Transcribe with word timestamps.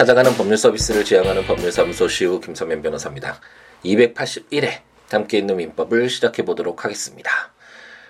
찾아가는 0.00 0.32
법률 0.34 0.56
서비스를 0.56 1.04
지향하는 1.04 1.44
법률사무소 1.44 2.08
시우 2.08 2.40
김선면 2.40 2.80
변호사입니다. 2.80 3.38
281회 3.84 4.80
함께 5.10 5.36
있는 5.36 5.58
민법을 5.58 6.08
시작해 6.08 6.42
보도록 6.42 6.86
하겠습니다. 6.86 7.30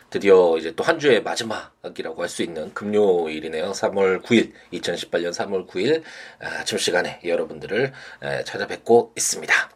드디어 0.09 0.57
이제 0.57 0.73
또 0.77 0.85
한 0.85 1.01
주의 1.01 1.21
마지막이라고 1.21 2.23
할 2.23 2.29
수 2.29 2.45
있는 2.45 2.73
금요일이네요. 2.75 3.73
3월 3.73 4.23
9일, 4.23 4.53
2018년 4.73 5.33
3월 5.33 5.67
9일 5.67 6.05
아침 6.61 6.79
시간에 6.79 7.19
여러분들을 7.25 7.93
찾아뵙고 8.45 9.15
있습니다. 9.17 9.71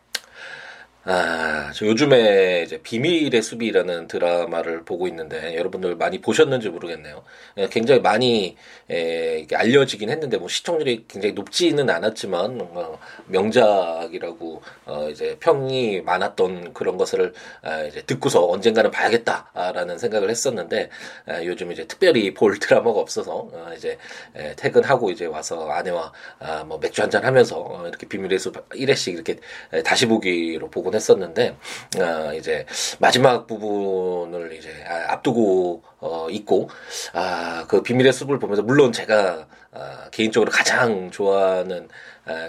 아, 1.07 1.71
저 1.75 1.85
요즘에 1.85 2.63
이제 2.63 2.81
비밀의 2.83 3.43
수비라는 3.43 4.09
드라마를 4.09 4.85
보고 4.87 5.07
있는데 5.07 5.55
여러분들 5.55 5.97
많이 5.97 6.19
보셨는지 6.23 6.71
모르겠네요. 6.71 7.23
예, 7.59 7.69
굉장히 7.69 8.01
많이 8.01 8.57
에, 8.91 9.47
예, 9.51 9.55
알려지긴 9.55 10.09
했는데 10.09 10.39
뭐 10.39 10.49
시청률이 10.49 11.05
굉장히 11.07 11.35
높지는 11.35 11.91
않았지만 11.91 12.59
어, 12.73 12.99
명작이라고 13.27 14.63
어, 14.87 15.09
이제 15.11 15.37
평이 15.41 16.01
많았던 16.01 16.73
그런 16.73 16.97
것을 16.97 17.35
아, 17.61 17.83
이제 17.83 18.01
듣고서 18.07 18.47
언젠가는 18.49 18.91
봐야겠다라는 18.91 19.99
생각을 19.99 20.31
했었는데 20.31 20.89
아, 21.27 21.45
요즘 21.45 21.71
이제 21.71 21.87
특별히 21.87 22.33
볼 22.33 22.59
드라마가 22.65 22.99
없어서 22.99 23.51
어, 23.53 23.73
이제 23.77 23.99
에, 24.35 24.55
퇴근하고 24.57 25.11
이제 25.11 25.27
와서 25.27 25.69
아내와 25.69 26.13
아, 26.39 26.65
뭐 26.65 26.79
맥주 26.79 27.03
한잔 27.03 27.27
하면서 27.27 27.59
어, 27.59 27.87
이렇게 27.87 28.09
비밀의 28.09 28.39
수 28.39 28.53
1회씩 28.53 29.13
이렇게 29.13 29.37
다시 29.85 30.07
보기로 30.07 30.71
보고 30.71 30.94
했었는데 30.95 31.57
아, 32.01 32.33
이제 32.35 32.67
마지막 32.99 33.47
부분을 33.47 34.53
이제 34.55 34.71
아, 34.89 35.13
앞두고 35.13 35.83
어, 36.01 36.29
있고 36.31 36.69
아, 37.13 37.65
그 37.69 37.83
비밀의 37.83 38.13
숲을 38.13 38.39
보면서 38.39 38.63
물론 38.63 38.93
제가 38.93 39.47
아, 39.73 40.09
개인적으로 40.11 40.51
가장 40.51 41.11
좋아하는 41.11 41.89
아, 41.89 41.89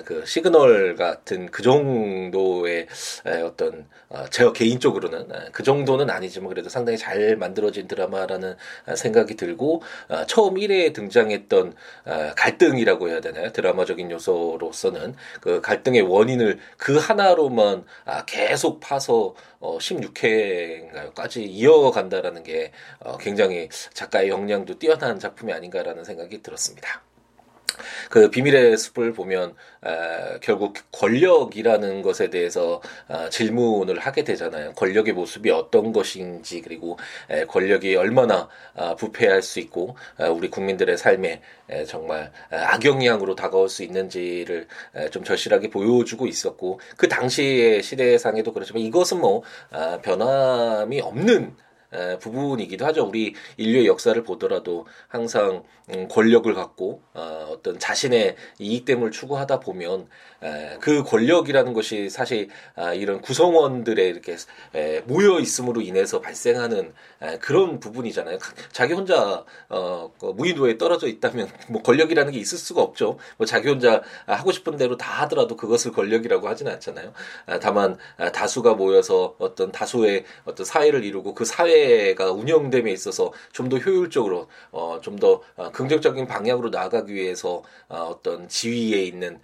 그 0.06 0.26
시그널 0.26 0.96
같은 0.96 1.48
그 1.52 1.62
정도의 1.62 2.88
에, 3.26 3.42
어떤 3.42 3.88
어, 4.10 4.26
제가 4.30 4.54
개인적으로는 4.54 5.32
에, 5.32 5.50
그 5.52 5.64
정도는 5.64 6.10
아니지만 6.10 6.50
그래도 6.50 6.70
상당히 6.70 6.98
잘 6.98 7.36
만들어진 7.36 7.88
드라마라는 7.88 8.56
아, 8.86 8.96
생각이 8.96 9.36
들고 9.36 9.82
아, 10.08 10.26
처음 10.26 10.56
1회에 10.56 10.94
등장했던 10.94 11.74
아, 12.06 12.34
갈등이라고 12.36 13.10
해야 13.10 13.20
되나요? 13.20 13.52
드라마적인 13.52 14.12
요소로서는 14.12 15.16
그 15.42 15.60
갈등의 15.62 16.02
원인을 16.04 16.60
그 16.78 16.98
하나로만 16.98 17.84
아, 18.06 18.26
계속 18.26 18.80
파서 18.80 19.36
어, 19.60 19.78
16회인가요까지 19.80 21.46
이어간다라는 21.48 22.44
게 22.44 22.72
어, 23.00 23.18
굉장히 23.18 23.70
작가의 23.94 24.30
역량도 24.30 24.80
뛰어난 24.80 25.20
작품이 25.20 25.52
아닌가라는 25.52 26.04
생각이 26.04 26.42
들었습니다. 26.42 27.02
그 28.10 28.30
비밀의 28.30 28.78
숲을 28.78 29.14
보면 29.14 29.56
에, 29.86 30.40
결국 30.42 30.76
권력이라는 30.92 32.02
것에 32.02 32.30
대해서 32.30 32.82
아, 33.08 33.30
질문을 33.30 34.00
하게 34.00 34.24
되잖아요. 34.24 34.74
권력의 34.74 35.14
모습이 35.14 35.52
어떤 35.52 35.92
것인지 35.92 36.62
그리고 36.62 36.98
에, 37.30 37.46
권력이 37.46 37.96
얼마나 37.96 38.48
아, 38.76 38.96
부패할 38.96 39.42
수 39.42 39.60
있고 39.60 39.96
아, 40.18 40.30
우리 40.30 40.50
국민들의 40.50 40.98
삶에 40.98 41.42
에, 41.70 41.86
정말 41.86 42.32
악영향으로 42.50 43.36
다가올 43.36 43.70
수 43.70 43.84
있는지를 43.84 44.68
에, 44.96 45.10
좀 45.10 45.24
절실하게 45.24 45.70
보여주고 45.70 46.28
있었고 46.28 46.80
그 46.98 47.08
당시의 47.08 47.84
시대상에도 47.84 48.54
그렇지만 48.54 48.82
이것은 48.84 49.20
뭐 49.20 49.44
아, 49.72 50.00
변함이 50.02 51.02
없는 51.02 51.56
부분이기도 52.20 52.86
하죠. 52.88 53.06
우리 53.06 53.34
인류의 53.58 53.88
역사를 53.88 54.22
보더라도 54.24 54.86
항상 55.08 55.64
음, 55.94 56.08
권력을 56.08 56.52
갖고 56.54 57.02
어, 57.14 57.48
어떤 57.52 57.78
자신의 57.78 58.36
이익됨을 58.60 59.12
추구하다 59.12 59.60
보면 59.60 60.08
그 60.80 61.04
권력이라는 61.04 61.74
것이 61.74 62.10
사실 62.10 62.50
아, 62.76 62.94
이런 62.94 63.20
구성원들의 63.22 64.08
이렇게 64.08 64.36
모여 65.06 65.40
있음으로 65.40 65.82
인해서 65.82 66.22
발생하는 66.22 66.94
그런 67.40 67.80
부분이잖아요. 67.80 68.38
자기 68.72 68.94
혼자 68.94 69.44
어, 69.70 70.12
그 70.20 70.28
무인도에 70.28 70.78
떨어져 70.78 71.08
있다면 71.08 71.50
뭐 71.70 71.82
권력이라는 71.82 72.32
게 72.32 72.40
있을 72.40 72.58
수가 72.58 72.82
없죠. 72.82 73.18
뭐 73.38 73.46
자기 73.46 73.70
혼자 73.70 74.04
하고 74.28 74.52
싶은 74.52 74.78
대로 74.78 74.98
다 74.98 75.24
하더라도 75.24 75.56
그것을 75.56 75.92
권력이라고 75.92 76.48
하지는 76.48 76.72
않잖아요. 76.74 77.14
아, 77.48 77.60
다만 77.60 77.98
아, 78.18 78.32
다수가 78.32 78.76
모여서 78.76 79.36
어떤 79.40 79.72
다수의 79.72 80.26
어떤 80.46 80.66
사회를 80.66 81.04
이루고 81.04 81.34
그 81.34 81.46
사회 81.46 81.75
가 82.16 82.32
운영됨에 82.32 82.92
있어서 82.92 83.32
좀 83.52 83.70
더 83.70 83.78
효율적으로 83.78 84.48
어, 84.72 85.00
좀 85.02 85.18
더 85.18 85.42
긍정적인 85.72 86.28
방향으로 86.28 86.70
나아가기 86.70 87.14
위해서 87.14 87.64
어 87.88 88.20
떤 88.24 88.48
지위에 88.48 89.04
있는 89.04 89.40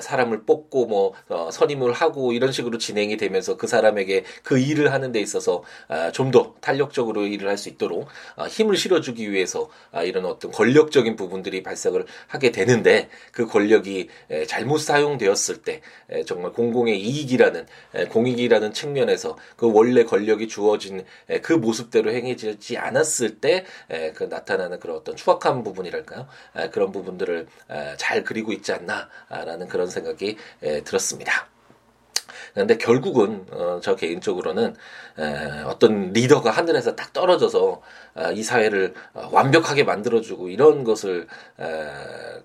사람을 0.00 0.44
뽑고 0.44 0.86
뭐 0.86 1.12
어, 1.28 1.50
선임을 1.52 1.92
하고 1.92 2.32
이런 2.32 2.50
식으로 2.52 2.78
진행이 2.78 3.16
되면서 3.18 3.56
그 3.56 3.66
사람에게 3.66 4.24
그 4.42 4.58
일을 4.58 4.92
하는 4.92 5.12
데 5.12 5.20
있어서 5.20 5.62
아, 5.88 6.10
좀더 6.12 6.54
탄력적으로 6.60 7.26
일을 7.26 7.48
할 7.48 7.56
수 7.58 7.68
있도록 7.68 8.08
아, 8.36 8.44
힘을 8.46 8.76
실어주기 8.76 9.30
위해서 9.32 9.68
아, 9.92 10.02
이런 10.02 10.24
어떤 10.26 10.50
권력적인 10.50 11.16
부분들이 11.16 11.62
발생을 11.62 12.04
하게 12.26 12.50
되는데 12.50 13.08
그 13.32 13.46
권력이 13.46 14.08
에, 14.30 14.44
잘못 14.46 14.78
사용되었을 14.78 15.62
때 15.62 15.80
에, 16.10 16.22
정말 16.24 16.52
공공의 16.52 16.98
이익이라는 17.00 17.66
에, 17.94 18.04
공익이라는 18.06 18.72
측면에서 18.72 19.36
그 19.56 19.70
원래 19.72 20.04
권력이 20.04 20.48
주어진 20.48 21.04
에, 21.28 21.40
그 21.40 21.52
모습 21.52 21.75
대로 21.90 22.10
행해지지 22.12 22.78
않았을 22.78 23.40
때 23.40 23.64
그 24.14 24.24
나타나는 24.24 24.80
그런 24.80 24.96
어떤 24.96 25.16
추악한 25.16 25.62
부분이랄까요? 25.62 26.26
에, 26.56 26.70
그런 26.70 26.92
부분들을 26.92 27.46
에, 27.70 27.96
잘 27.96 28.24
그리고 28.24 28.52
있지 28.52 28.72
않나라는 28.72 29.68
그런 29.68 29.88
생각이 29.88 30.36
에, 30.62 30.82
들었습니다. 30.82 31.48
근데 32.56 32.78
결국은 32.78 33.44
어, 33.52 33.80
저 33.82 33.96
개인적으로는 33.96 34.74
에, 35.18 35.62
어떤 35.66 36.12
리더가 36.12 36.50
하늘에서 36.50 36.96
딱 36.96 37.12
떨어져서 37.12 37.82
어, 38.14 38.32
이 38.32 38.42
사회를 38.42 38.94
어, 39.12 39.28
완벽하게 39.30 39.84
만들어주고 39.84 40.48
이런 40.48 40.82
것을 40.82 41.26
에, 41.60 41.64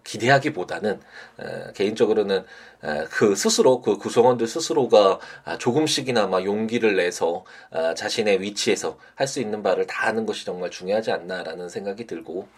기대하기보다는 0.03 0.99
에, 1.39 1.71
개인적으로는 1.73 2.43
에, 2.83 3.05
그 3.09 3.35
스스로 3.35 3.81
그 3.81 3.97
구성원들 3.97 4.47
스스로가 4.47 5.19
아, 5.45 5.57
조금씩이나 5.57 6.27
막 6.27 6.43
용기를 6.43 6.97
내서 6.97 7.45
아, 7.71 7.93
자신의 7.93 8.41
위치에서 8.41 8.97
할 9.15 9.27
수 9.31 9.39
있는 9.39 9.63
바를 9.63 9.87
다 9.87 10.07
하는 10.07 10.25
것이 10.25 10.43
정말 10.45 10.69
중요하지 10.69 11.11
않나라는 11.11 11.69
생각이 11.69 12.05
들고 12.05 12.49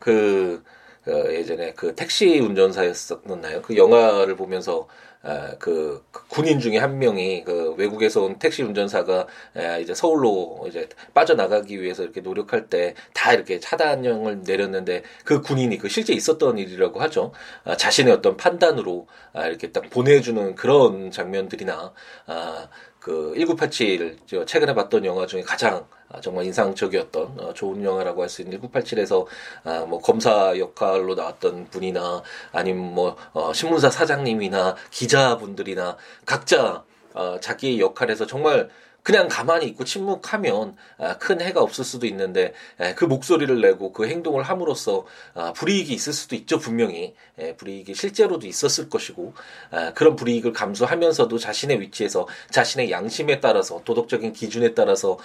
그 0.00 0.64
그 1.08 1.34
예전에 1.34 1.72
그 1.74 1.94
택시 1.94 2.38
운전사였었나요? 2.40 3.62
그 3.62 3.76
영화를 3.76 4.36
보면서 4.36 4.88
아, 5.22 5.56
그, 5.58 6.04
그 6.12 6.26
군인 6.28 6.60
중에 6.60 6.78
한 6.78 6.98
명이 6.98 7.42
그 7.44 7.72
외국에서 7.76 8.22
온 8.22 8.38
택시 8.38 8.62
운전사가 8.62 9.26
에, 9.56 9.80
이제 9.82 9.92
서울로 9.92 10.64
이제 10.68 10.88
빠져나가기 11.12 11.80
위해서 11.82 12.04
이렇게 12.04 12.20
노력할 12.20 12.68
때 12.68 12.94
다 13.14 13.32
이렇게 13.32 13.58
차단형을 13.58 14.42
내렸는데 14.46 15.02
그 15.24 15.42
군인이 15.42 15.76
그 15.78 15.88
실제 15.88 16.12
있었던 16.14 16.58
일이라고 16.58 17.00
하죠. 17.00 17.32
아, 17.64 17.76
자신의 17.76 18.12
어떤 18.14 18.36
판단으로 18.36 19.08
아, 19.32 19.46
이렇게 19.46 19.72
딱 19.72 19.90
보내주는 19.90 20.54
그런 20.54 21.10
장면들이나 21.10 21.92
아, 22.26 22.68
그 23.08 23.32
1987, 23.38 24.18
저 24.26 24.44
최근에 24.44 24.74
봤던 24.74 25.06
영화 25.06 25.26
중에 25.26 25.40
가장 25.40 25.86
아, 26.10 26.20
정말 26.20 26.44
인상적이었던 26.44 27.40
어, 27.40 27.54
좋은 27.54 27.82
영화라고 27.82 28.20
할 28.20 28.28
수 28.28 28.42
있는 28.42 28.60
1987에서 28.60 29.24
아, 29.64 29.86
뭐 29.88 29.98
검사 29.98 30.58
역할로 30.58 31.14
나왔던 31.14 31.68
분이나 31.70 32.22
아니면 32.52 32.94
뭐 32.94 33.16
어, 33.32 33.54
신문사 33.54 33.88
사장님이나 33.88 34.76
기자분들이나 34.90 35.96
각자 36.26 36.84
어, 37.14 37.38
자기의 37.40 37.80
역할에서 37.80 38.26
정말 38.26 38.68
그냥 39.08 39.26
가만히 39.26 39.64
있고 39.68 39.84
침묵하면 39.84 40.76
아, 40.98 41.16
큰 41.16 41.40
해가 41.40 41.62
없을 41.62 41.82
수도 41.82 42.06
있는데 42.06 42.52
그 42.94 43.06
목소리를 43.06 43.58
내고 43.58 43.90
그 43.90 44.06
행동을 44.06 44.42
함으로써 44.42 45.06
아, 45.32 45.54
불이익이 45.54 45.94
있을 45.94 46.12
수도 46.12 46.36
있죠 46.36 46.58
분명히. 46.58 47.14
불이익이 47.56 47.94
실제로도 47.94 48.46
있었을 48.46 48.90
것이고 48.90 49.32
아, 49.70 49.94
그런 49.94 50.14
불이익을 50.14 50.52
감수하면서도 50.52 51.38
자신의 51.38 51.80
위치에서 51.80 52.28
자신의 52.50 52.90
양심에 52.90 53.40
따라서 53.40 53.80
도덕적인 53.82 54.34
기준에 54.34 54.74
따라서 54.74 55.18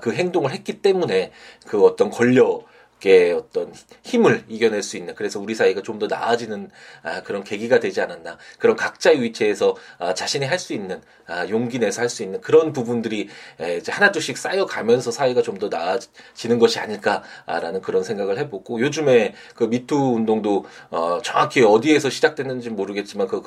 그 0.00 0.14
행동을 0.14 0.52
했기 0.52 0.80
때문에 0.80 1.30
그 1.66 1.84
어떤 1.84 2.08
권력 2.08 2.64
의 3.04 3.32
어떤 3.32 3.72
힘을 4.02 4.44
이겨낼 4.48 4.82
수 4.82 4.96
있는 4.96 5.14
그래서 5.14 5.38
우리 5.38 5.54
사이가 5.54 5.82
좀 5.82 5.98
더 5.98 6.06
나아지는 6.08 6.70
아, 7.02 7.22
그런 7.22 7.42
계기가 7.44 7.78
되지 7.80 8.00
않았나 8.02 8.36
그런 8.58 8.74
각자의 8.76 9.22
위치에서 9.22 9.76
아, 9.98 10.12
자신이 10.14 10.44
할 10.46 10.58
수 10.58 10.72
있는 10.74 11.00
아, 11.26 11.46
용기 11.48 11.78
내서 11.78 12.00
할 12.02 12.08
수 12.08 12.22
있는 12.22 12.40
그런 12.40 12.72
부분들이 12.72 13.28
에, 13.60 13.76
이제 13.78 13.92
하나둘씩 13.92 14.36
쌓여가면서 14.38 15.10
사회가 15.10 15.42
좀 15.42 15.56
더 15.58 15.68
나아지는 15.68 16.58
것이 16.58 16.78
아닐까라는 16.78 17.80
그런 17.82 18.02
생각을 18.04 18.38
해보고 18.38 18.80
요즘에 18.80 19.34
그 19.54 19.64
미투 19.64 19.94
운동도 19.96 20.64
어, 20.90 21.20
정확히 21.22 21.62
어디에서 21.62 22.10
시작됐는지 22.10 22.68
모르겠지만 22.70 23.26
그 23.26 23.40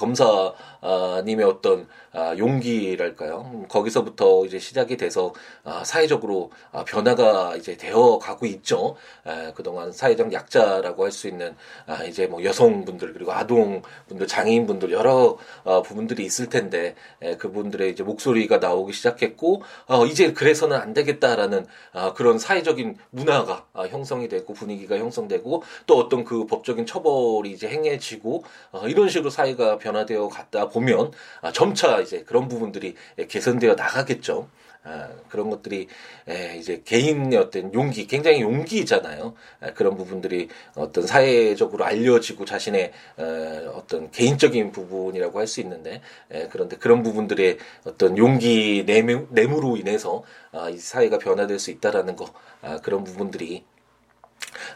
검사님의 0.81 1.45
어떤 1.45 1.87
아, 2.11 2.35
용기랄까요 2.37 3.51
음, 3.53 3.67
거기서부터 3.67 4.43
이제 4.45 4.57
시작이 4.57 4.97
돼서 4.97 5.33
아, 5.63 5.83
사회적으로 5.83 6.51
아, 6.71 6.83
변화가 6.83 7.55
이제 7.57 7.77
되어 7.77 8.17
가고 8.19 8.45
있죠. 8.47 8.95
그동안 9.55 9.91
사회적 9.91 10.33
약자라고 10.33 11.03
할 11.05 11.09
수 11.11 11.27
있는 11.27 11.55
아, 11.85 12.03
이제 12.03 12.27
뭐 12.27 12.43
여성분들 12.43 13.13
그리고 13.13 13.33
아동분들 13.33 14.27
장애인분들 14.27 14.91
여러 14.91 15.37
어, 15.63 15.81
부분들이 15.81 16.23
있을 16.23 16.49
텐데 16.49 16.95
에, 17.21 17.35
그분들의 17.37 17.91
이제 17.91 18.03
목소리가 18.03 18.57
나오기 18.57 18.93
시작했고 18.93 19.63
어, 19.87 20.05
이제 20.05 20.33
그래서는 20.33 20.77
안 20.77 20.93
되겠다라는 20.93 21.65
아, 21.93 22.13
그런 22.13 22.39
사회적인 22.39 22.97
문화가 23.11 23.65
아, 23.73 23.83
형성이 23.83 24.27
되고 24.27 24.53
분위기가 24.53 24.97
형성되고 24.97 25.63
또 25.87 25.97
어떤 25.97 26.23
그 26.23 26.45
법적인 26.45 26.85
처벌이 26.85 27.51
이제 27.51 27.67
행해지고 27.67 28.43
어, 28.71 28.87
이런 28.87 29.09
식으로 29.09 29.29
사회가 29.29 29.77
변화되어 29.77 30.29
갔다 30.29 30.69
보면 30.69 31.11
아, 31.41 31.51
점차 31.51 31.99
이제 31.99 32.23
그런 32.23 32.47
부분들이 32.47 32.95
개선되어 33.27 33.75
나가겠죠. 33.75 34.47
아, 34.83 35.09
그런 35.27 35.49
것들이 35.49 35.87
에, 36.27 36.57
이제 36.57 36.81
개인의 36.85 37.37
어떤 37.37 37.73
용기, 37.73 38.07
굉장히 38.07 38.41
용기잖아요. 38.41 39.28
아, 39.61 39.73
그런 39.73 39.97
부분들이 39.97 40.47
어떤 40.75 41.05
사회적으로 41.05 41.85
알려지고 41.85 42.45
자신의 42.45 42.91
에, 43.19 43.65
어떤 43.73 44.11
개인적인 44.11 44.71
부분이라고 44.71 45.39
할 45.39 45.47
수 45.49 45.61
있는데 45.61 46.01
에, 46.31 46.47
그런데 46.49 46.77
그런 46.77 47.01
부분들의 47.03 47.57
어떤 47.85 48.17
용기 48.17 48.83
내무, 48.85 49.27
내무로 49.31 49.77
인해서 49.77 50.23
아, 50.51 50.69
이 50.69 50.77
사회가 50.77 51.17
변화될 51.17 51.59
수 51.59 51.71
있다라는 51.71 52.15
거 52.15 52.25
아, 52.61 52.77
그런 52.81 53.03
부분들이 53.03 53.63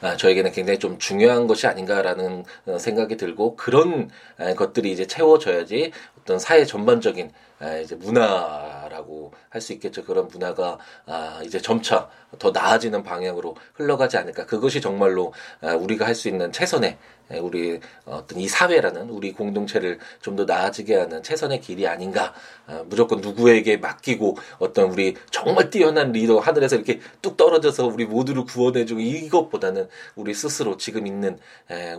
아, 0.01 0.17
저에게는 0.17 0.51
굉장히 0.51 0.79
좀 0.79 0.97
중요한 0.99 1.47
것이 1.47 1.67
아닌가라는 1.67 2.43
어, 2.65 2.77
생각이 2.77 3.17
들고 3.17 3.55
그런 3.55 4.09
아, 4.37 4.53
것들이 4.53 4.91
이제 4.91 5.07
채워져야지 5.07 5.91
어떤 6.23 6.39
사회 6.39 6.63
전반적인 6.65 7.31
아, 7.59 7.77
이제 7.77 7.95
문화라고 7.95 9.31
할 9.49 9.61
수 9.61 9.71
있겠죠. 9.73 10.03
그런 10.03 10.27
문화가 10.27 10.77
아, 11.05 11.39
이제 11.45 11.59
점차 11.61 12.09
더 12.39 12.51
나아지는 12.51 13.03
방향으로 13.03 13.55
흘러가지 13.75 14.17
않을까. 14.17 14.45
그것이 14.45 14.81
정말로 14.81 15.31
아, 15.61 15.75
우리가 15.75 16.05
할 16.05 16.15
수 16.15 16.27
있는 16.29 16.51
최선의 16.51 16.97
우리 17.41 17.79
어떤 18.05 18.39
이 18.39 18.47
사회라는 18.47 19.09
우리 19.09 19.31
공동체를 19.31 19.97
좀 20.21 20.35
더 20.35 20.45
나아지게 20.45 20.95
하는 20.95 21.23
최선의 21.23 21.61
길이 21.61 21.87
아닌가. 21.87 22.33
아, 22.65 22.83
무조건 22.87 23.21
누구에게 23.21 23.77
맡기고 23.77 24.37
어떤 24.59 24.89
우리 24.91 25.15
정말 25.31 25.69
뛰어난 25.69 26.11
리더 26.11 26.39
하늘에서 26.39 26.75
이렇게 26.75 26.99
뚝 27.21 27.37
떨어져서 27.37 27.85
우리 27.87 28.05
모두를 28.05 28.45
구원해주고 28.45 28.99
이것보다는 28.99 29.87
우리 30.15 30.33
스스로 30.33 30.77
지금 30.77 31.05
있는 31.07 31.37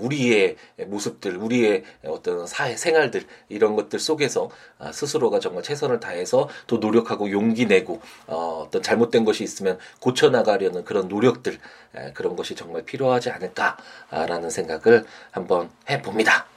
우리의 0.01 0.57
모습들, 0.87 1.37
우리의 1.37 1.85
어떤 2.07 2.47
사회 2.47 2.77
생활들 2.77 3.23
이런 3.49 3.77
것들 3.77 3.99
속 3.99 4.14
에서 4.23 4.51
아, 4.79 4.93
스스로가 4.93 5.41
정말 5.41 5.63
최선을 5.63 6.01
다해서 6.01 6.49
또 6.67 6.79
노력하고 6.79 7.31
용기 7.31 7.67
내고 7.67 8.01
어, 8.27 8.65
어떤 8.67 8.83
잘못된 8.83 9.25
것이 9.25 9.45
있으면 9.45 9.79
고쳐 10.01 10.31
나가려는 10.31 10.85
그런 10.85 11.09
노력들 11.09 11.59
그런 12.13 12.37
것이 12.37 12.55
정말 12.55 12.83
필요하지 12.83 13.31
않을까라는 13.31 14.51
생각을 14.51 15.05
한번 15.31 15.71
해봅니다. 15.89 16.54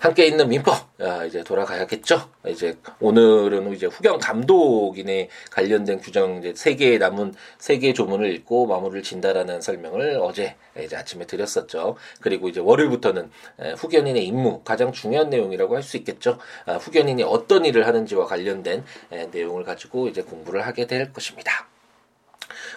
함께 0.00 0.26
있는 0.26 0.48
민법 0.48 1.00
아, 1.00 1.24
이제 1.24 1.42
돌아가야겠죠. 1.42 2.30
이제 2.46 2.78
오늘은 3.00 3.72
이제 3.74 3.86
후경 3.86 4.18
감독인에 4.18 5.28
관련된 5.50 6.00
규정 6.00 6.38
이제 6.38 6.52
세 6.54 6.74
개의 6.76 6.98
남은 6.98 7.34
세 7.58 7.78
개의 7.78 7.94
조문을 7.94 8.32
읽고 8.34 8.66
마무리를 8.66 9.02
진다라는 9.02 9.60
설명을 9.60 10.18
어제 10.22 10.56
이제 10.78 10.96
아침에 10.96 11.26
드렸었죠. 11.26 11.96
그리고 12.20 12.48
이제 12.48 12.60
월요일부터는 12.60 13.30
후견인의 13.76 14.24
임무 14.26 14.62
가장 14.64 14.92
중요한 14.92 15.30
내용이라고 15.30 15.74
할 15.74 15.82
수 15.88 15.96
있겠죠. 15.96 16.38
아, 16.66 16.74
후견인이 16.74 17.22
어떤 17.22 17.64
일을 17.64 17.86
하는지와 17.86 18.26
관련된 18.26 18.84
내용을 19.32 19.64
가지고 19.64 20.08
이제 20.08 20.20
공부를 20.22 20.66
하게 20.66 20.86
될 20.86 21.12
것입니다. 21.14 21.66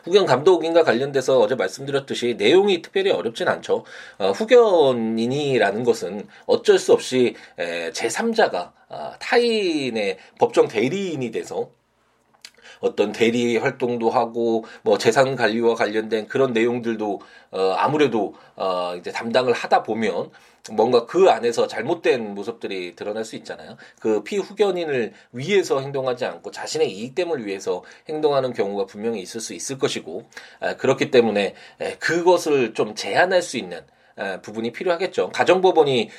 후견 0.03 0.25
감독인과 0.25 0.83
관련돼서 0.83 1.39
어제 1.39 1.55
말씀드렸듯이 1.55 2.35
내용이 2.37 2.81
특별히 2.81 3.11
어렵진 3.11 3.47
않죠. 3.47 3.85
어, 4.17 4.31
후견인이라는 4.31 5.83
것은 5.83 6.27
어쩔 6.45 6.79
수 6.79 6.93
없이 6.93 7.35
에, 7.57 7.91
제3자가 7.91 8.71
아, 8.89 9.15
타인의 9.19 10.17
법정 10.37 10.67
대리인이 10.67 11.31
돼서 11.31 11.69
어떤 12.81 13.11
대리 13.11 13.57
활동도 13.57 14.09
하고 14.09 14.65
뭐 14.83 14.97
재산 14.97 15.35
관리와 15.35 15.75
관련된 15.75 16.27
그런 16.27 16.51
내용들도 16.51 17.21
어 17.51 17.71
아무래도 17.77 18.33
어 18.55 18.95
이제 18.97 19.11
담당을 19.11 19.53
하다 19.53 19.83
보면 19.83 20.29
뭔가 20.71 21.05
그 21.05 21.29
안에서 21.29 21.67
잘못된 21.67 22.35
모습들이 22.35 22.95
드러날 22.95 23.25
수 23.25 23.35
있잖아요. 23.37 23.77
그 23.99 24.23
피후견인을 24.23 25.13
위해서 25.31 25.79
행동하지 25.79 26.25
않고 26.25 26.51
자신의 26.51 26.91
이익됨을 26.91 27.45
위해서 27.45 27.83
행동하는 28.09 28.53
경우가 28.53 28.85
분명히 28.85 29.21
있을 29.21 29.39
수 29.41 29.53
있을 29.53 29.79
것이고 29.79 30.23
그렇기 30.77 31.09
때문에 31.09 31.55
그것을 31.99 32.73
좀 32.73 32.93
제한할 32.93 33.41
수 33.41 33.57
있는 33.57 33.81
부분이 34.41 34.71
필요하겠죠. 34.71 35.29
가정법원이 35.29 36.09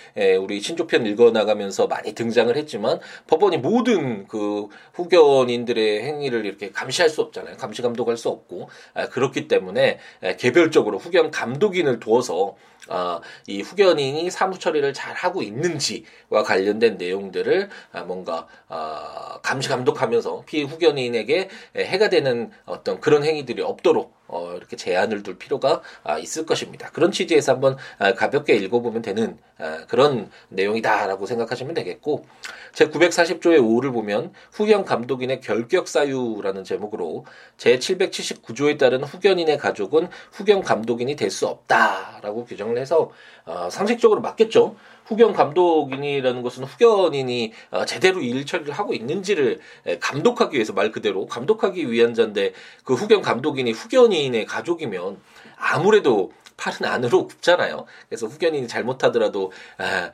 우리 0.40 0.60
신조편 0.60 1.06
읽어나가면서 1.06 1.86
많이 1.86 2.14
등장을 2.14 2.54
했지만 2.56 3.00
법원이 3.26 3.58
모든 3.58 4.26
그 4.26 4.68
후견인들의 4.94 6.02
행위를 6.02 6.46
이렇게 6.46 6.70
감시할 6.70 7.08
수 7.08 7.20
없잖아요. 7.20 7.56
감시 7.56 7.82
감독할 7.82 8.16
수 8.16 8.28
없고 8.28 8.68
그렇기 9.10 9.48
때문에 9.48 9.98
개별적으로 10.38 10.98
후견 10.98 11.30
감독인을 11.30 12.00
두어서 12.00 12.56
아, 12.88 13.20
이 13.46 13.62
후견인이 13.62 14.28
사무 14.30 14.58
처리를 14.58 14.92
잘 14.92 15.14
하고 15.14 15.42
있는지와 15.42 16.42
관련된 16.44 16.96
내용들을 16.98 17.68
아, 17.92 18.02
뭔가 18.02 18.46
아, 18.68 19.38
감시 19.42 19.68
감독하면서 19.68 20.44
피해 20.46 20.64
후견인에게 20.64 21.48
해가 21.76 22.08
되는 22.08 22.50
어떤 22.64 23.00
그런 23.00 23.24
행위들이 23.24 23.62
없도록 23.62 24.14
어, 24.32 24.54
이렇게 24.56 24.76
제한을 24.76 25.22
둘 25.22 25.36
필요가 25.36 25.82
아, 26.04 26.18
있을 26.18 26.46
것입니다. 26.46 26.90
그런 26.90 27.12
취지에서 27.12 27.52
한번 27.52 27.76
아, 27.98 28.14
가볍게 28.14 28.54
읽어보면 28.56 29.02
되는 29.02 29.36
아, 29.58 29.84
그런 29.88 30.30
내용이다라고 30.48 31.26
생각하시면 31.26 31.74
되겠고 31.74 32.24
제 32.72 32.88
940조의 32.88 33.58
5를 33.60 33.92
보면 33.92 34.32
후견 34.52 34.84
감독인의 34.84 35.40
결격 35.40 35.86
사유라는 35.86 36.64
제목으로 36.64 37.26
제 37.58 37.78
779조에 37.78 38.78
따른 38.78 39.04
후견인의 39.04 39.58
가족은 39.58 40.08
후견 40.32 40.62
감독인이 40.62 41.16
될 41.16 41.32
수 41.32 41.46
없다라고 41.48 42.44
규정을 42.44 42.76
해서 42.76 43.10
어, 43.46 43.68
상식적으로 43.70 44.20
맞겠죠. 44.20 44.76
후견 45.04 45.32
감독인이라는 45.32 46.42
것은 46.42 46.64
후견인이 46.64 47.52
어, 47.70 47.84
제대로 47.84 48.20
일 48.20 48.46
처리를 48.46 48.72
하고 48.72 48.94
있는지를 48.94 49.60
감독하기 50.00 50.54
위해서 50.54 50.72
말 50.72 50.90
그대로 50.90 51.26
감독하기 51.26 51.90
위한 51.90 52.14
자인데 52.14 52.52
그 52.84 52.94
후견 52.94 53.22
감독인이 53.22 53.70
후견인의 53.72 54.46
가족이면 54.46 55.18
아무래도 55.56 56.32
팔은 56.56 56.84
안으로 56.84 57.26
굽잖아요. 57.26 57.86
그래서 58.08 58.26
후견인이 58.26 58.68
잘못하더라도 58.68 59.52
아, 59.78 59.84
어, 59.84 60.12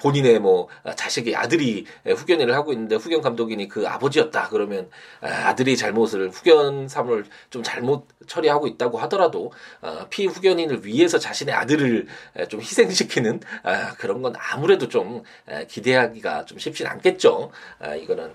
본인의 0.00 0.40
뭐 0.40 0.68
자식이 0.96 1.36
아들이 1.36 1.86
후견인을 2.04 2.54
하고 2.54 2.72
있는데 2.72 2.96
후견 2.96 3.22
감독인이 3.22 3.68
그 3.68 3.86
아버지였다 3.86 4.48
그러면 4.48 4.90
아, 5.20 5.28
아들이 5.48 5.76
잘못을 5.76 6.30
후견 6.30 6.88
사물을 6.88 7.24
좀 7.50 7.62
잘못 7.62 8.08
처리하고 8.26 8.66
있다고 8.66 8.98
하더라도 8.98 9.52
어, 9.80 10.06
피후견인을 10.10 10.84
위해서 10.84 11.18
자신의 11.18 11.54
아들을 11.54 12.06
좀 12.48 12.60
희생시키는 12.60 13.40
아, 13.62 13.94
그런 13.94 14.22
건 14.22 14.34
아무래도 14.36 14.88
좀 14.88 15.22
기대하기가 15.68 16.46
좀 16.46 16.58
쉽진 16.58 16.86
않겠죠. 16.86 17.50
아, 17.78 17.94
이거는 17.94 18.32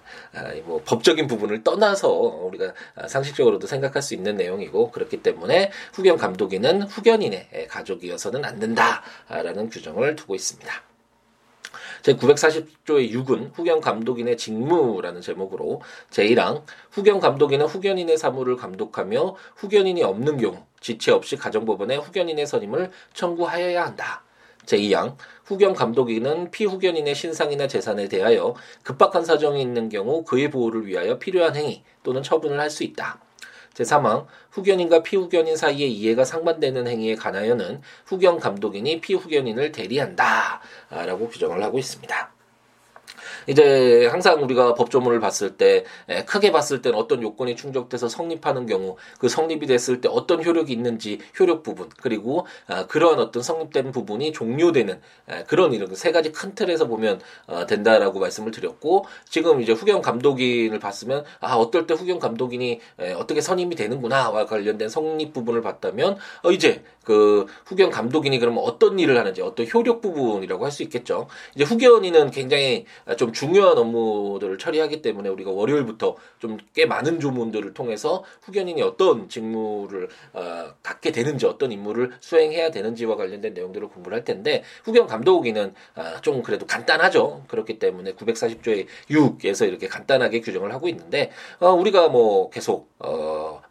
뭐 0.64 0.82
법적인 0.86 1.28
부분을 1.28 1.64
떠나서 1.64 2.10
우리가 2.10 2.74
상식적으로도 3.08 3.68
생각할 3.68 4.02
수 4.02 4.14
있는 4.14 4.38
내용이고 4.38 4.92
그렇기 4.92 5.22
때문에 5.22 5.72
후견 5.94 6.18
감독인은 6.18 6.84
후견인의 6.84 7.68
가족이어서는 7.70 8.46
안 8.46 8.60
된다라는 8.60 9.70
규정을 9.70 10.16
두고 10.16 10.36
있습니다. 10.36 10.89
제940조의 12.04 13.12
6은 13.14 13.52
후견 13.54 13.82
감독인의 13.82 14.38
직무라는 14.38 15.22
제목으로 15.22 15.82
제1항 16.12 16.64
후견 16.92 17.20
감독인은 17.20 17.66
후견인의 17.66 18.18
사무를 18.18 18.56
감독하며 18.56 19.36
후견인이 19.56 20.04
없는 20.04 20.38
경우 20.38 20.64
지체 20.80 21.12
없이 21.12 21.36
가정법원에 21.36 21.98
후견인의 21.98 22.46
선임을 22.48 22.92
청구하여야 23.14 23.86
한다. 23.86 24.24
제2항 24.66 25.16
후견 25.46 25.74
감독인은 25.74 26.52
피후견인의 26.52 27.16
신상이나 27.16 27.68
재산에 27.68 28.08
대하여 28.08 28.54
급박한 28.84 29.26
사정이 29.26 29.62
있는 29.62 29.90
경우 29.90 30.24
그의 30.24 30.52
보호를 30.52 30.86
위하여 30.86 31.18
필요한 31.18 31.56
행위 31.56 31.84
또는 32.04 32.22
처분을 32.22 32.60
할 32.60 32.70
수 32.70 32.84
있다. 32.84 33.20
제3항 33.80 34.26
후견인과 34.52 35.04
피후견인 35.04 35.56
사이의 35.56 35.92
이해가 35.94 36.26
상반되는 36.26 36.88
행위에 36.88 37.16
관하여는 37.16 37.82
후견 38.06 38.40
감독인이 38.40 39.02
피후견인을 39.02 39.72
대리한다. 39.72 40.62
라고 40.90 41.30
규정을 41.30 41.64
하고 41.64 41.80
있습니다. 41.80 42.39
이제 43.48 44.08
항상 44.08 44.42
우리가 44.44 44.74
법조문을 44.74 45.20
봤을 45.20 45.58
때 45.58 45.84
크게 46.26 46.52
봤을 46.52 46.82
때는 46.82 46.98
어떤 46.98 47.22
요건이 47.22 47.56
충족돼서 47.56 48.10
성립하는 48.10 48.66
경우 48.66 48.98
그 49.20 49.30
성립이 49.30 49.68
됐을 49.68 50.02
때 50.02 50.10
어떤 50.12 50.44
효력이 50.44 50.74
있는지 50.74 51.20
효력 51.40 51.64
부분 51.64 51.90
그리고 52.02 52.48
아, 52.68 52.88
그러한 52.88 53.20
어떤 53.20 53.44
성립된 53.44 53.92
부분이 53.92 54.32
종료되는 54.32 55.00
그런 55.48 55.74
이런 55.74 55.94
세 55.96 56.12
가지 56.12 56.32
큰 56.32 56.56
틀에서 56.56 56.88
보면 56.88 57.20
어, 57.48 57.66
된다라고 57.66 58.20
말씀을 58.20 58.52
드렸고 58.52 59.06
지금 59.30 59.62
이제 59.62 59.74
후견 59.74 60.02
감독인을 60.02 60.80
봤으면 60.80 61.24
아 61.40 61.56
어떨 61.56 61.86
때 61.88 61.94
후견 61.94 62.20
감독인이 62.20 62.80
어떻게 63.18 63.42
선임이 63.42 63.76
되는구나와 63.76 64.46
관련된 64.46 64.90
성립 64.90 65.34
부분을 65.34 65.62
봤다면 65.62 66.18
어 66.44 66.52
이제 66.52 66.84
그 67.04 67.48
후견 67.66 67.90
감독인이 67.90 68.38
그러면 68.40 68.64
어떤 68.64 69.00
일을 69.00 69.18
하는지 69.18 69.42
어떤 69.42 69.68
효력 69.68 70.02
부분이라고 70.02 70.66
할 70.66 70.70
수 70.70 70.84
있겠죠. 70.84 71.28
이제 71.56 71.64
후견인은 71.64 72.30
굉장히 72.32 72.86
좀 73.18 73.34
중요한 73.40 73.78
업무들을 73.78 74.58
처리하기 74.58 75.02
때문에 75.02 75.30
우리가 75.30 75.52
월요일부터 75.52 76.16
좀 76.40 76.58
꽤 76.74 76.86
많은 76.86 77.20
조문들을 77.20 77.74
통해서 77.74 78.24
후견인이 78.44 78.82
어떤 78.82 79.28
직무를 79.28 80.08
어, 80.34 80.74
갖게 80.84 81.12
되는지 81.12 81.46
어떤 81.46 81.72
임무를 81.72 82.12
수행해야 82.20 82.72
되는지와 82.72 83.16
관련된 83.16 83.54
내용들을 83.54 83.90
공부를 83.90 84.16
할 84.16 84.24
텐데 84.24 84.64
후견 84.86 85.08
감독인은 85.08 85.74
아, 85.96 86.22
좀 86.22 86.42
그래도 86.44 86.66
간단하죠. 86.66 87.44
그렇기 87.48 87.80
때문에 87.80 88.14
940조의 88.14 88.86
6에서 89.10 89.68
이렇게 89.68 89.88
간단하게 89.88 90.42
규정을 90.42 90.74
하고 90.74 90.88
있는데 90.88 91.32
어, 91.60 91.72
우리가 91.72 92.08
뭐 92.10 92.50
계속 92.50 92.90
어, 93.00 93.10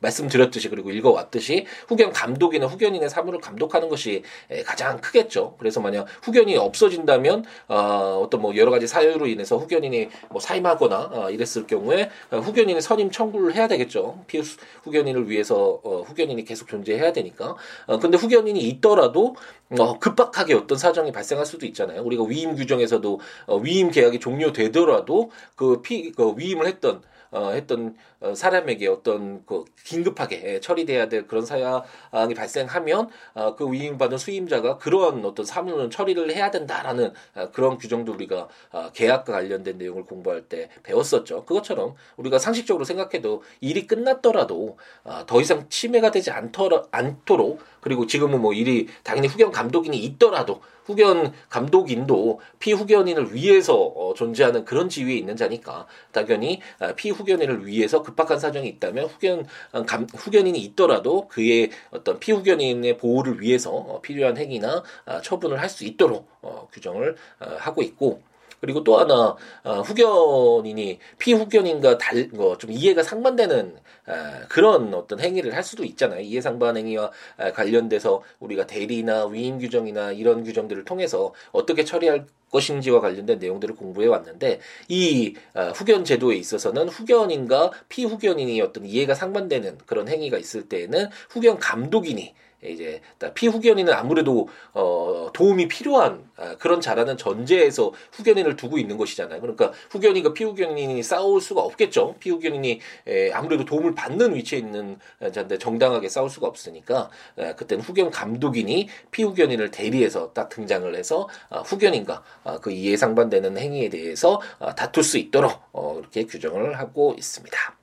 말씀드렸듯이 0.01 0.69
그리고 0.69 0.91
읽어왔듯이 0.91 1.67
후견 1.89 2.13
감독이나 2.13 2.67
후견인의 2.67 3.11
사무를 3.11 3.41
감독하는 3.41 3.89
것이 3.89 4.23
가장 4.65 5.01
크겠죠. 5.01 5.57
그래서 5.59 5.81
만약 5.81 6.07
후견이 6.23 6.57
없어진다면 6.57 7.45
어, 7.69 8.21
어떤 8.23 8.41
뭐 8.41 8.57
여러 8.57 8.71
가지 8.71 8.87
사유로 8.87 9.27
인해서 9.27 9.57
후견인이 9.57 10.09
뭐 10.31 10.41
사임하거나 10.41 11.11
어, 11.13 11.31
이랬을 11.31 11.67
경우에 11.67 12.11
어, 12.31 12.39
후견인이 12.39 12.81
선임 12.81 13.11
청구를 13.11 13.55
해야 13.55 13.69
되겠죠. 13.69 14.25
피후 14.27 14.43
후견인을 14.85 15.29
위해서 15.29 15.81
어, 15.83 16.03
후견인이 16.03 16.45
계속 16.45 16.69
존재해야 16.69 17.13
되니까. 17.13 17.57
어, 17.87 17.99
근데 17.99 18.17
후견인이 18.17 18.61
있더라도 18.61 19.37
어, 19.79 19.99
급박하게 19.99 20.55
어떤 20.55 20.79
사정이 20.79 21.13
발생할 21.13 21.45
수도 21.45 21.67
있잖아요. 21.67 22.03
우리가 22.03 22.25
위임 22.25 22.55
규정에서도 22.55 23.21
어, 23.47 23.57
위임 23.57 23.91
계약이 23.91 24.21
종료되더라도 24.21 25.31
그 25.55 25.83
피, 25.83 26.13
그 26.13 26.35
위임을 26.37 26.67
했던 26.67 27.03
어, 27.31 27.51
했던 27.51 27.97
어, 28.21 28.35
사람에게 28.35 28.89
어떤 28.89 29.45
그 29.47 29.65
긴급하게 29.85 30.43
예, 30.45 30.61
처리돼야 30.61 31.09
될 31.09 31.27
그런 31.27 31.45
사항이 31.45 32.35
발생하면 32.35 33.09
어, 33.35 33.55
그 33.57 33.71
위임받은 33.71 34.19
수임자가 34.19 34.79
그러한 34.79 35.25
어떤 35.25 35.45
사무는 35.45 35.91
처리를 35.91 36.35
해야 36.35 36.51
된다라는 36.51 37.13
어, 37.35 37.51
그런 37.53 37.79
규정도 37.79 38.13
우리가 38.13 38.49
어, 38.73 38.91
계약과 38.93 39.33
관련된 39.33 39.79
내용을 39.79 40.05
공부할 40.05 40.43
때 40.43 40.69
배웠었죠. 40.83 41.45
그것처럼 41.45 41.95
우리가 42.17 42.39
상식적으로 42.39 42.85
생각해도 42.85 43.43
일이 43.61 43.87
끝났더라도 43.87 44.79
어, 45.05 45.25
더 45.27 45.41
이상 45.41 45.69
침해가 45.69 46.11
되지 46.11 46.31
않더라, 46.31 46.85
않도록 46.91 47.61
그리고 47.81 48.07
지금은 48.07 48.41
뭐 48.41 48.53
일이 48.53 48.89
당연히 49.03 49.29
후견 49.29 49.53
감독인이 49.53 49.97
있더라도 49.97 50.61
후견 50.89 51.33
감독인도 51.49 52.41
피후견인을 52.59 53.35
위해서 53.35 53.77
어, 53.77 54.15
존재하는 54.15 54.65
그런 54.65 54.89
지위에 54.89 55.15
있는 55.15 55.37
자니까 55.37 55.87
당연히 56.13 56.61
어, 56.81 56.95
피후견인을 56.97 57.67
위해서 57.67 58.03
급박한 58.03 58.39
사정이 58.39 58.67
있다면 58.69 59.07
후견 59.07 59.47
어, 59.73 59.83
감, 59.85 60.07
후견인이 60.13 60.59
있더라도 60.59 61.29
그의 61.29 61.71
어떤 61.91 62.19
피후견인의 62.19 62.97
보호를 62.97 63.41
위해서 63.41 63.71
어, 63.71 64.01
필요한 64.01 64.37
행위나 64.37 64.83
어, 65.07 65.21
처분을 65.21 65.61
할 65.61 65.69
수 65.69 65.85
있도록 65.85 66.27
어, 66.41 66.67
규정을 66.73 67.17
어, 67.41 67.57
하고 67.59 67.83
있고 67.83 68.23
그리고 68.61 68.85
또 68.85 68.99
하나 68.99 69.37
어, 69.65 69.81
후견인이 69.81 70.99
피후견인과 71.19 71.99
달좀 71.99 72.39
뭐 72.39 72.57
이해가 72.69 73.03
상반되는 73.03 73.77
아, 74.07 74.41
그런 74.49 74.95
어떤 74.95 75.21
행위를 75.21 75.55
할 75.55 75.63
수도 75.63 75.85
있잖아요. 75.85 76.21
이해 76.21 76.41
상반 76.41 76.77
행위와 76.77 77.11
아, 77.37 77.53
관련돼서 77.53 78.23
우리가 78.41 78.67
대리나 78.67 79.27
위임 79.27 79.59
규정이나 79.59 80.13
이런 80.13 80.45
규정들을 80.45 80.85
통해서 80.85 81.35
어떻게 81.53 81.85
처리할 81.85 82.27
것인지와 82.51 83.01
관련된 83.01 83.39
내용들을 83.39 83.77
공부해 83.77 84.07
왔는데 84.07 84.61
이 84.89 85.35
아, 85.53 85.69
후견 85.69 86.05
제도에 86.05 86.37
있어서는 86.37 86.89
후견인과 86.89 87.73
피후견인이 87.91 88.61
어떤 88.63 88.87
이해가 88.87 89.15
상반되는 89.15 89.79
그런 89.85 90.09
행위가 90.09 90.39
있을 90.39 90.69
때에는 90.69 91.11
후견 91.29 91.59
감독인이 91.59 92.35
이제 92.65 93.01
피후견인은 93.35 93.93
아무래도 93.93 94.49
어 94.75 95.31
도움이 95.33 95.69
필요한 95.69 96.29
아, 96.37 96.57
그런 96.57 96.81
자라는 96.81 97.17
전제에서 97.17 97.93
후견인을 98.13 98.57
두고 98.57 98.79
있는 98.79 98.97
것이잖아요. 98.97 99.41
그러니까 99.41 99.73
후견인과 99.91 100.33
피후견인이 100.35 101.03
싸울 101.03 101.41
수가 101.41 101.61
없겠죠. 101.63 102.17
피후견인이 102.19 102.81
에, 103.07 103.31
아무래도 103.33 103.65
도움을 103.65 103.95
받는 103.95 104.35
위치에 104.35 104.59
있는 104.59 104.99
자인데 105.33 105.59
정당하게 105.59 106.09
싸울 106.09 106.31
수가 106.31 106.47
없으니까 106.49 107.11
에, 107.39 107.55
그때는 107.55 107.85
후견 107.85 108.11
감독인이 108.11 108.89
피후견인을 109.11 109.71
대리해서 109.71 110.33
딱 110.33 110.49
등장을 110.49 110.95
해서 110.95 111.29
아, 111.51 111.61
후견인과 111.61 112.23
아, 112.45 112.59
그 112.59 112.73
이해 112.73 112.97
상반되는 112.97 113.57
행위에 113.57 113.89
대해서 113.89 114.41
아, 114.59 114.75
다툴 114.75 115.03
수 115.05 115.19
있도록 115.19 115.53
어, 115.73 115.97
이렇게 115.99 116.25
규정을 116.25 116.79
하고 116.79 117.15
있습니다. 117.17 117.78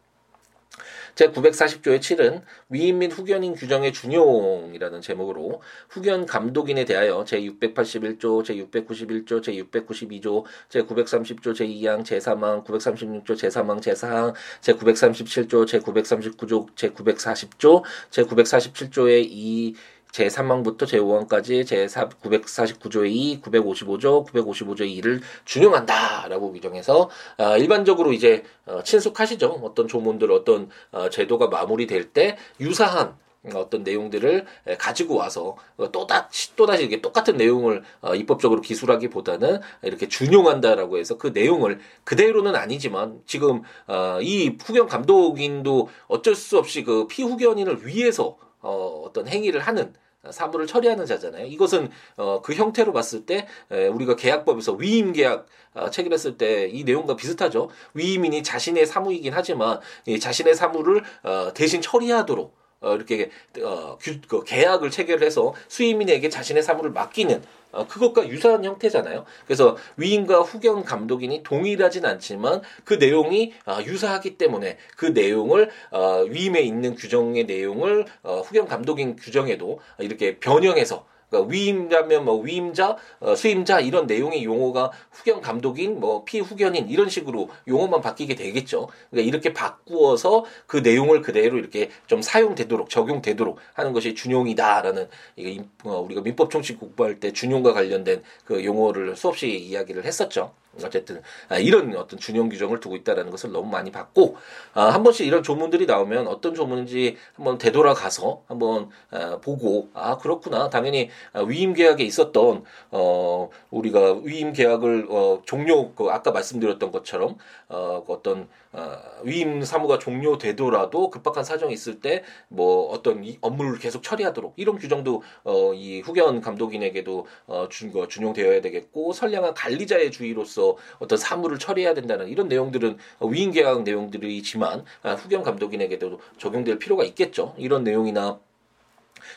제940조의 1.16 2.00
7은 2.00 2.42
위임 2.70 3.00
및 3.00 3.12
후견인 3.12 3.56
규정의 3.56 3.94
준용이라는 3.94 5.02
제목으로 5.02 5.62
후견 5.90 6.26
감독인에 6.26 6.86
대하여 6.86 7.24
제681조, 7.24 8.44
제691조, 8.44 9.42
제692조, 9.42 10.44
제930조 10.70 11.54
제2항, 11.54 12.04
제3항, 12.04 12.66
936조 12.66 13.26
제3항, 13.26 13.82
제4항, 13.82 14.34
제937조, 14.62 15.66
제939조, 15.66 16.76
제940조, 16.76 17.84
제947조의 18.12 19.26
2 19.30 19.76
제3항부터 20.16 20.84
제5항까지 20.84 21.64
제949조의 21.66 23.12
2, 23.12 23.42
955조, 23.42 24.26
955조의 24.28 25.02
2를 25.02 25.22
준용한다라고 25.44 26.54
규정해서 26.54 27.10
어, 27.38 27.58
일반적으로 27.58 28.14
이제 28.14 28.44
어, 28.66 28.82
친숙하시죠. 28.84 29.62
어떤 29.64 29.88
조문들 29.88 30.32
어떤 30.32 30.70
어, 30.92 31.10
제도가 31.10 31.48
마무리될 31.48 32.14
때 32.14 32.38
유사한 32.60 33.16
어떤 33.54 33.84
내용들을 33.84 34.44
가지고 34.80 35.18
와서 35.18 35.56
또다시 35.92 36.56
또다시 36.56 36.86
이게 36.86 37.00
똑같은 37.00 37.38
내용을 37.38 37.84
어, 38.02 38.16
입법적으로 38.16 38.62
기술하기보다는 38.62 39.60
이렇게 39.84 40.08
준용한다라고 40.08 40.98
해서 40.98 41.20
그 41.20 41.28
내용을 41.28 41.80
그대로는 42.06 42.56
아니지만 42.56 43.22
지금 43.28 43.62
어, 43.86 44.18
이 44.22 44.58
후견 44.60 44.88
감독인도 44.88 45.90
어쩔 46.08 46.34
수 46.34 46.58
없이 46.58 46.84
그 46.84 47.06
피후견인을 47.06 47.86
위해서 47.86 48.38
어, 48.62 49.04
어떤 49.06 49.28
행위를 49.28 49.62
하는 49.62 49.94
사무를 50.32 50.68
처리하는 50.68 51.06
자잖아요. 51.06 51.46
이것은 51.48 51.90
어, 52.18 52.42
그 52.42 52.54
형태로 52.54 52.94
봤을 52.94 53.26
때 53.26 53.48
에, 53.72 53.88
우리가 53.88 54.16
계약법에서 54.16 54.74
위임 54.74 55.14
계약 55.14 55.46
어, 55.74 55.90
체결했을 55.90 56.38
때 56.38 56.56
이 56.72 56.84
내용과 56.84 57.16
비슷하죠. 57.16 57.70
위임인이 57.94 58.44
자신의 58.44 58.86
사무이긴 58.86 59.34
하지만 59.34 59.80
이 60.06 60.20
자신의 60.20 60.56
사무를 60.56 61.04
어, 61.24 61.54
대신 61.54 61.82
처리하도록 61.82 62.56
어, 62.86 62.96
이렇게 62.96 63.32
어, 63.62 63.98
규, 64.00 64.22
그 64.28 64.44
계약을 64.44 64.92
체결해서 64.92 65.56
수임인에게 65.68 66.30
자신의 66.30 66.62
사무를 66.62 66.92
맡기는 66.92 67.42
어, 67.72 67.88
그것과 67.88 68.30
유사한 68.30 68.64
형태잖아요. 68.64 69.26
그래서 69.46 69.76
위임과 69.98 70.42
후견 70.42 70.84
감독인이 70.84 71.42
동일하진 71.44 72.06
않지만 72.06 72.62
그 72.84 72.94
내용이 72.94 73.54
어, 73.66 73.80
유사하기 73.84 74.38
때문에 74.38 74.78
그 74.96 75.08
내용을 75.08 75.72
어, 75.90 76.24
위임에 76.30 76.62
있는 76.62 76.96
규정의 76.96 77.46
내용을 77.46 78.06
어, 78.22 78.42
후견 78.42 78.68
감독인 78.68 79.16
규정에도 79.16 79.80
이렇게 79.98 80.38
변형해서 80.38 81.06
그러니까 81.36 81.52
위임자면 81.52 82.26
뭐 82.26 82.42
위임자, 82.42 82.98
어, 83.20 83.36
수임자 83.36 83.82
이런 83.82 84.08
내용의 84.08 84.44
용어가 84.44 84.92
후견 85.12 85.42
감독인, 85.42 86.00
뭐 86.00 86.24
피후견인 86.24 86.90
이런 86.90 87.10
식으로 87.10 87.50
용어만 87.68 88.02
바뀌게 88.02 88.36
되겠죠. 88.36 88.88
그러니까 89.10 89.28
이렇게 89.28 89.54
바꾸어서 89.54 90.46
그 90.66 90.78
내용을 90.78 91.22
그대로 91.22 91.58
이렇게 91.58 91.90
좀 92.08 92.22
사용되도록 92.22 92.90
적용되도록 92.90 93.58
하는 93.74 93.94
것이 93.94 94.16
준용이다라는 94.16 95.10
이게 95.36 95.64
어, 95.84 96.00
우리가 96.00 96.22
민법 96.22 96.50
총칙 96.50 96.80
공부할 96.80 97.20
때 97.20 97.34
준용과 97.34 97.74
관련된 97.74 98.24
그 98.46 98.64
용어를 98.64 99.16
수없이 99.16 99.50
이야기를 99.50 100.06
했었죠. 100.06 100.54
어쨌든 100.84 101.22
아, 101.50 101.58
이런 101.58 101.96
어떤 101.96 102.20
준용 102.20 102.50
규정을 102.50 102.80
두고 102.80 102.96
있다라는 102.98 103.32
것을 103.32 103.52
너무 103.52 103.70
많이 103.70 103.92
봤고 103.92 104.36
아, 104.74 104.86
한 104.86 105.04
번씩 105.04 105.26
이런 105.26 105.44
조문들이 105.44 105.86
나오면 105.86 106.28
어떤 106.28 106.54
조문인지 106.56 107.18
한번 107.36 107.58
되돌아가서 107.58 108.44
한번 108.48 108.90
아, 109.12 109.38
보고 109.42 109.90
아 109.94 110.18
그렇구나. 110.18 110.70
당연히 110.70 111.10
위임 111.48 111.74
계약에 111.74 112.04
있었던 112.04 112.64
어 112.92 113.50
우리가 113.72 114.20
위임 114.24 114.54
계약을 114.54 115.08
어 115.10 115.42
종료 115.46 115.94
그 115.94 116.10
아까 116.10 116.32
말씀드렸던 116.32 116.92
것처럼 116.92 117.38
어 117.70 118.04
어떤 118.08 118.48
어, 118.76 118.98
위임 119.24 119.64
사무가 119.64 119.98
종료되더라도 119.98 121.10
급박한 121.10 121.44
사정이 121.44 121.74
있을 121.74 122.00
때 122.00 122.24
뭐 122.50 122.90
어떤 122.92 123.24
이 123.24 123.38
업무를 123.42 123.78
계속 123.80 124.04
처리하도록 124.04 124.54
이런 124.58 124.78
규정도 124.78 125.24
어, 125.44 125.74
이 125.74 126.02
후견 126.02 126.42
감독인에게도 126.42 127.28
어, 127.48 127.68
준, 127.70 127.92
거 127.92 128.08
준용되어야 128.08 128.62
되겠고 128.62 129.14
선량한 129.14 129.54
관리자의 129.54 130.12
주의로서 130.12 130.78
어떤 131.00 131.18
사물을 131.18 131.60
처리해야 131.60 131.94
된다는 131.94 132.28
이런 132.28 132.48
내용들은 132.48 132.98
위임 133.22 133.52
계약 133.52 133.84
내용들이지만 133.84 134.86
아, 135.04 135.14
후견 135.14 135.44
감독인에게도 135.44 136.20
적용될 136.38 136.80
필요가 136.80 137.04
있겠죠. 137.04 137.54
이런 137.58 137.84
내용이나 137.84 138.40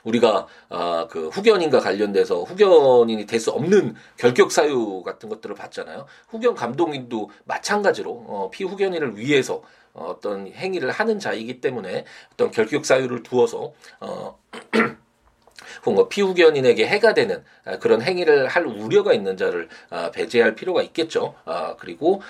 우리가 0.05 0.47
아, 0.69 1.07
그 1.11 1.29
후견인과 1.29 1.81
관련돼서 1.81 2.43
후견인이 2.43 3.27
될 3.27 3.39
수 3.39 3.51
없는 3.53 3.95
결격 4.17 4.51
사유 4.51 5.03
같은 5.05 5.29
것들을 5.29 5.55
봤잖아요. 5.55 6.07
후견 6.29 6.57
감독인도 6.57 7.31
마찬가지로 7.45 8.11
어, 8.11 8.51
피후견인을 8.53 9.17
위해서 9.17 9.63
어떤 9.93 10.49
행위를 10.49 10.91
하는 10.91 11.19
자이기 11.21 11.61
때문에 11.61 12.05
어떤 12.33 12.51
결격 12.51 12.85
사유를 12.85 13.23
두어서 13.23 13.73
어 14.01 14.39
혹은 15.87 16.09
피후견인에게 16.09 16.87
해가 16.87 17.15
되는 17.15 17.45
아, 17.65 17.79
그런 17.79 18.03
행위를 18.03 18.49
할 18.49 18.67
우려가 18.67 19.13
있는 19.13 19.37
자를 19.37 19.69
아, 19.91 20.11
배제할 20.11 20.55
필요가 20.55 20.83
있겠죠. 20.83 21.35
아, 21.45 21.77
그리고 21.79 22.23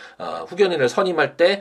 후견인을 0.48 0.88
선임할 0.88 1.36
때 1.36 1.60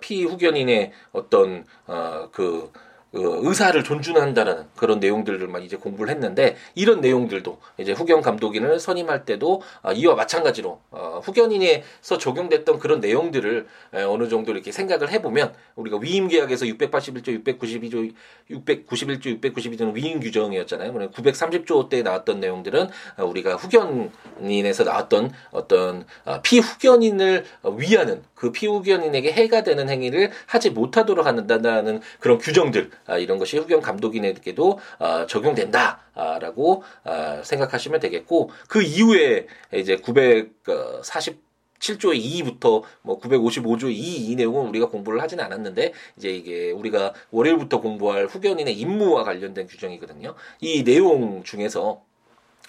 피후견인의 0.00 0.92
어떤 1.12 1.64
그그 1.86 2.72
의사를 3.12 3.82
존중한다라는 3.84 4.64
그런 4.76 4.98
내용들만 4.98 5.62
이제 5.62 5.76
공부를 5.76 6.12
했는데 6.12 6.56
이런 6.74 7.00
내용들도 7.00 7.58
이제 7.78 7.92
후견 7.92 8.22
감독인을 8.22 8.80
선임할 8.80 9.24
때도 9.26 9.62
아, 9.82 9.92
이와 9.92 10.14
마찬가지로 10.14 10.80
어, 10.90 11.20
후견인에서 11.22 12.18
적용됐던 12.18 12.78
그런 12.78 13.00
내용들을 13.00 13.66
에, 13.94 14.02
어느 14.02 14.28
정도 14.28 14.52
이렇게 14.52 14.72
생각을 14.72 15.10
해보면 15.10 15.52
우리가 15.76 15.98
위임 15.98 16.28
계약에서 16.28 16.64
681조, 16.66 17.44
692조, 17.44 18.14
691조, 18.50 19.40
692조는 19.40 19.94
위임 19.94 20.20
규정이었잖아요. 20.20 20.92
930조 21.10 21.90
때 21.90 22.02
나왔던 22.02 22.40
내용들은 22.40 22.88
어, 23.18 23.24
우리가 23.24 23.56
후견인에서 23.56 24.84
나왔던 24.84 25.32
어떤 25.50 26.06
어, 26.24 26.40
피후견인을 26.42 27.44
위하는 27.76 28.22
그 28.34 28.52
피후견인에게 28.52 29.32
해가 29.32 29.62
되는 29.62 29.88
행위를 29.88 30.30
하지 30.46 30.70
못하도록 30.70 31.24
한다는 31.24 32.00
그런 32.18 32.38
규정들 32.38 32.90
아, 33.01 33.01
이런 33.18 33.38
것이 33.38 33.58
후견 33.58 33.80
감독인에게도 33.80 34.78
아, 34.98 35.26
적용된다라고 35.26 36.82
아, 37.04 37.42
생각하시면 37.42 38.00
되겠고 38.00 38.50
그 38.68 38.82
이후에 38.82 39.46
이제 39.72 39.96
940 39.96 41.52
7조 41.82 42.16
2부터 42.16 42.82
뭐 43.02 43.20
955조 43.20 43.90
2 43.90 44.22
이 44.22 44.36
내용은 44.36 44.68
우리가 44.68 44.88
공부를 44.88 45.20
하진 45.20 45.40
않았는데 45.40 45.92
이제 46.16 46.30
이게 46.30 46.70
우리가 46.70 47.12
월요일부터 47.32 47.80
공부할 47.80 48.26
후견인의 48.26 48.78
임무와 48.78 49.24
관련된 49.24 49.66
규정이거든요. 49.66 50.34
이 50.60 50.84
내용 50.84 51.42
중에서 51.42 52.02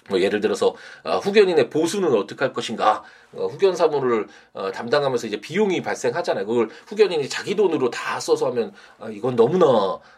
뭐 0.08 0.20
예를 0.20 0.40
들어서 0.40 0.74
어, 1.02 1.18
후견인의 1.18 1.70
보수는 1.70 2.14
어떻게 2.14 2.44
할 2.44 2.52
것인가 2.52 3.02
어, 3.32 3.46
후견 3.46 3.74
사무를 3.74 4.28
어, 4.52 4.70
담당하면서 4.70 5.26
이제 5.26 5.40
비용이 5.40 5.82
발생하잖아요. 5.82 6.46
그걸 6.46 6.68
후견인이 6.86 7.28
자기 7.28 7.54
돈으로 7.56 7.90
다 7.90 8.20
써서 8.20 8.46
하면 8.46 8.72
어, 8.98 9.08
이건 9.08 9.36
너무나 9.36 9.66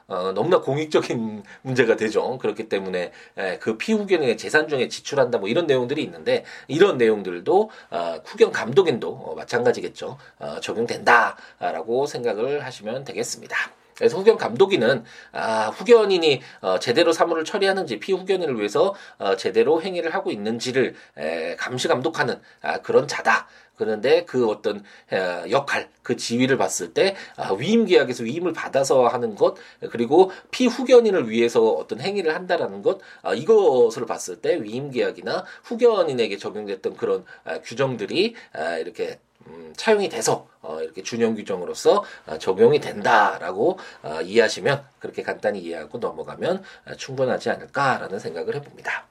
어, 0.09 0.33
너무나 0.33 0.61
공익적인 0.61 1.43
문제가 1.62 1.97
되죠. 1.97 2.38
그렇기 2.38 2.69
때문에 2.69 3.12
에, 3.37 3.59
그 3.59 3.76
피후견인의 3.76 4.37
재산 4.37 4.69
중에 4.69 4.88
지출한다 4.88 5.38
뭐 5.38 5.49
이런 5.49 5.66
내용들이 5.66 6.02
있는데 6.02 6.45
이런 6.69 6.99
내용들도 6.99 7.71
어, 7.90 8.21
후견 8.25 8.52
감독인도 8.52 9.09
어, 9.09 9.35
마찬가지겠죠. 9.35 10.19
어, 10.38 10.61
적용된다라고 10.61 12.07
생각을 12.07 12.64
하시면 12.64 13.05
되겠습니다. 13.05 13.57
그래서 13.96 14.18
후견 14.18 14.36
감독인은 14.36 15.04
아, 15.32 15.68
후견인이 15.68 16.42
어, 16.60 16.78
제대로 16.78 17.12
사물을 17.12 17.44
처리하는지 17.44 17.98
피후견인을 17.98 18.58
위해서 18.58 18.94
어, 19.18 19.36
제대로 19.36 19.82
행위를 19.82 20.14
하고 20.14 20.30
있는지를 20.30 20.94
에, 21.16 21.56
감시 21.56 21.88
감독하는 21.88 22.40
아, 22.62 22.78
그런 22.78 23.08
자다. 23.08 23.48
그런데 23.76 24.25
그 24.25 24.49
어떤 24.49 24.85
어, 25.11 25.45
역할, 25.50 25.88
그 26.02 26.16
지위를 26.16 26.56
봤을 26.56 26.95
때 26.95 27.16
아, 27.37 27.52
위임 27.52 27.85
계약에서 27.85 28.25
위임을 28.25 28.52
받아서 28.52 29.06
하는 29.06 29.35
것 29.35 29.56
그리고 29.90 30.30
피후견인을 30.50 31.30
위해서 31.30 31.62
어떤 31.62 32.00
행위를 32.00 32.35
한다라는 32.35 32.83
것 32.83 33.00
아, 33.23 33.35
이것을 33.35 34.06
봤을 34.06 34.40
때 34.40 34.62
위임 34.62 34.90
계약이나 34.90 35.45
후견인에게 35.64 36.37
적용됐던 36.38 36.97
그런 36.97 37.25
아, 37.45 37.61
규정들이 37.61 38.35
이렇게 38.80 39.18
음, 39.49 39.73
차용이 39.76 40.09
돼서 40.09 40.49
어, 40.61 40.80
이렇게 40.83 41.02
준용 41.02 41.35
규정으로서 41.35 42.04
어, 42.26 42.38
적용이 42.38 42.80
된다라고 42.80 43.78
어, 44.02 44.21
이해하시면 44.23 44.85
그렇게 44.99 45.23
간단히 45.23 45.61
이해하고 45.61 45.99
넘어가면 45.99 46.62
어, 46.87 46.95
충분하지 46.97 47.50
않을까라는 47.50 48.18
생각을 48.18 48.56
해봅니다. 48.56 49.06